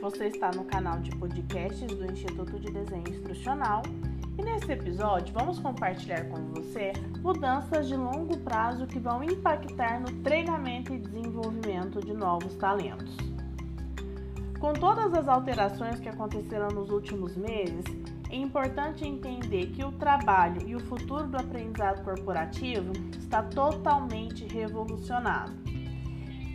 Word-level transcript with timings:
Você 0.00 0.28
está 0.28 0.50
no 0.50 0.64
canal 0.64 0.98
de 1.00 1.10
podcasts 1.16 1.86
do 1.86 2.10
Instituto 2.10 2.58
de 2.58 2.72
Desenho 2.72 3.06
Instrucional 3.06 3.82
e 4.38 4.42
nesse 4.42 4.72
episódio 4.72 5.34
vamos 5.34 5.58
compartilhar 5.58 6.24
com 6.30 6.42
você 6.54 6.94
mudanças 7.22 7.86
de 7.86 7.94
longo 7.96 8.38
prazo 8.38 8.86
que 8.86 8.98
vão 8.98 9.22
impactar 9.22 10.00
no 10.00 10.10
treinamento 10.22 10.94
e 10.94 10.98
desenvolvimento 10.98 12.00
de 12.00 12.14
novos 12.14 12.56
talentos. 12.56 13.14
Com 14.58 14.72
todas 14.72 15.12
as 15.12 15.28
alterações 15.28 16.00
que 16.00 16.08
aconteceram 16.08 16.68
nos 16.68 16.88
últimos 16.90 17.36
meses, 17.36 17.84
é 18.30 18.36
importante 18.36 19.06
entender 19.06 19.66
que 19.66 19.84
o 19.84 19.92
trabalho 19.92 20.66
e 20.66 20.74
o 20.74 20.80
futuro 20.80 21.26
do 21.26 21.36
aprendizado 21.36 22.02
corporativo 22.02 22.92
está 23.18 23.42
totalmente 23.42 24.46
revolucionado. 24.46 25.52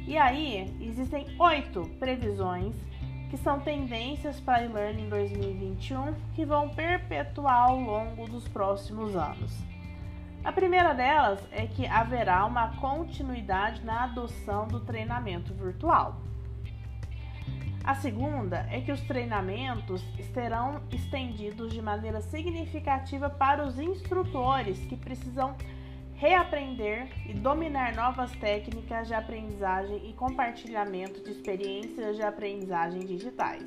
E 0.08 0.18
aí, 0.18 0.76
existem 0.82 1.26
oito 1.40 1.82
previsões 2.00 2.76
que 3.36 3.42
são 3.42 3.60
tendências 3.60 4.40
para 4.40 4.64
e-learning 4.64 5.10
2021 5.10 6.14
que 6.34 6.46
vão 6.46 6.70
perpetuar 6.70 7.70
ao 7.70 7.78
longo 7.78 8.30
dos 8.30 8.48
próximos 8.48 9.14
anos. 9.14 9.52
A 10.42 10.54
primeira 10.54 10.94
delas 10.94 11.46
é 11.52 11.68
que 11.68 11.86
haverá 11.86 12.46
uma 12.46 12.78
continuidade 12.78 13.84
na 13.84 14.06
adoção 14.06 14.70
do 14.70 14.80
treinamento 14.80 15.54
virtual. 15.54 16.16
A 17.84 17.94
segunda 17.96 18.66
é 18.72 18.80
que 18.80 18.92
os 18.94 19.02
treinamentos 19.02 20.02
serão 20.34 20.82
estendidos 20.90 21.74
de 21.74 21.82
maneira 21.82 22.22
significativa 22.22 23.30
para 23.30 23.68
os 23.68 23.78
instrutores 23.78 24.80
que 24.86 24.96
precisam 24.96 25.58
reaprender 26.16 27.10
e 27.28 27.34
dominar 27.34 27.94
novas 27.96 28.32
técnicas 28.32 29.08
de 29.08 29.14
aprendizagem 29.14 30.10
e 30.10 30.14
compartilhamento 30.14 31.22
de 31.22 31.32
experiências 31.32 32.16
de 32.16 32.22
aprendizagem 32.22 33.02
digitais. 33.02 33.64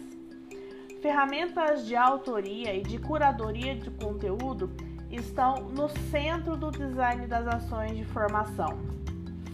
Ferramentas 1.02 1.86
de 1.86 1.94
autoria 1.94 2.74
e 2.74 2.82
de 2.82 2.98
curadoria 2.98 3.76
de 3.76 3.90
conteúdo 3.90 4.70
estão 5.10 5.68
no 5.68 5.88
centro 6.10 6.56
do 6.56 6.70
design 6.70 7.26
das 7.26 7.46
ações 7.46 7.96
de 7.96 8.04
formação. 8.04 8.78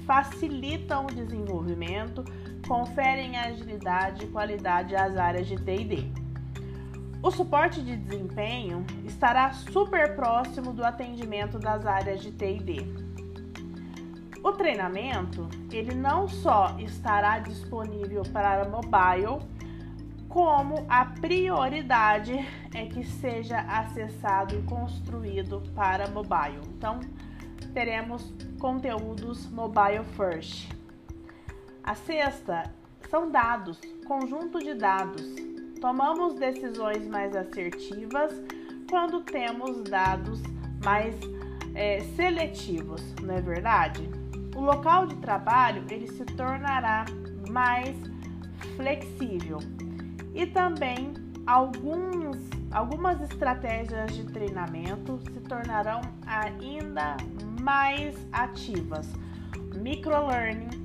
Facilitam 0.07 1.07
o 1.07 1.15
desenvolvimento, 1.15 2.25
conferem 2.67 3.37
agilidade 3.37 4.25
e 4.25 4.29
qualidade 4.29 4.95
às 4.95 5.17
áreas 5.17 5.47
de 5.47 5.57
TD. 5.57 6.24
O 7.25 7.31
suporte 7.31 7.81
de 7.81 7.97
desempenho 7.97 8.85
estará 9.07 9.51
super 9.51 10.15
próximo 10.15 10.75
do 10.75 10.85
atendimento 10.85 11.59
das 11.59 11.87
áreas 11.87 12.21
de 12.21 12.31
TD. 12.31 12.85
O 14.43 14.53
treinamento, 14.53 15.49
ele 15.73 15.95
não 15.95 16.29
só 16.29 16.77
estará 16.79 17.39
disponível 17.39 18.25
para 18.31 18.69
mobile, 18.69 19.41
como 20.29 20.85
a 20.87 21.07
prioridade 21.07 22.35
é 22.75 22.85
que 22.85 23.03
seja 23.03 23.61
acessado 23.61 24.55
e 24.55 24.61
construído 24.65 25.63
para 25.75 26.07
mobile. 26.09 26.61
Então, 26.77 27.01
teremos 27.73 28.35
conteúdos 28.59 29.49
mobile 29.49 30.05
first. 30.15 30.71
A 31.83 31.95
sexta 31.95 32.65
são 33.09 33.31
dados, 33.31 33.81
conjunto 34.07 34.59
de 34.59 34.75
dados 34.75 35.44
Tomamos 35.85 36.37
decisões 36.37 37.07
mais 37.07 37.37
assertivas 37.37 38.33
quando 38.89 39.21
temos 39.21 39.83
dados 39.83 40.41
mais 40.83 41.15
é, 41.75 42.01
seletivos, 42.17 43.03
não 43.21 43.35
é 43.35 43.43
verdade? 43.43 44.09
O 44.57 44.63
local 44.63 45.07
de 45.07 45.15
trabalho 45.17 45.85
ele 45.91 46.07
se 46.07 46.25
tornará 46.25 47.05
mais 47.51 47.95
flexível 48.77 49.59
e 50.35 50.47
também 50.47 51.13
alguns, 51.47 52.39
algumas 52.73 53.21
estratégias 53.21 54.15
de 54.15 54.25
treinamento 54.25 55.21
se 55.35 55.41
tornarão 55.41 56.01
ainda 56.27 57.19
mais 57.61 58.17
ativas. 58.33 59.07
Microlearning 59.75 60.84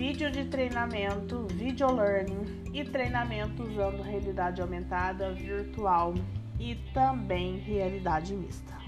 vídeo 0.00 0.30
de 0.30 0.46
treinamento, 0.46 1.46
video 1.52 1.92
learning 1.94 2.72
e 2.72 2.82
treinamento 2.82 3.62
usando 3.62 4.00
realidade 4.00 4.62
aumentada, 4.62 5.30
virtual 5.34 6.14
e 6.58 6.74
também 6.94 7.58
realidade 7.58 8.32
mista. 8.32 8.79